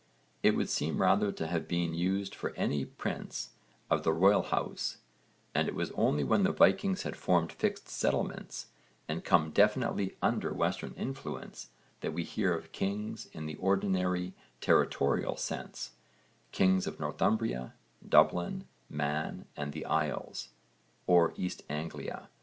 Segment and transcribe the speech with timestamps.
[0.41, 3.51] It would seem rather to have been used for any prince
[3.87, 4.97] of the royal house,
[5.53, 8.69] and it was only when the Vikings had formed fixed settlements
[9.07, 11.69] and come definitely under Western influence
[11.99, 15.91] that we hear of kings in the ordinary territorial sense
[16.51, 17.75] kings of Northumbria,
[18.09, 20.49] Dublin, Man and the Isles,
[21.05, 22.27] or East Anglia.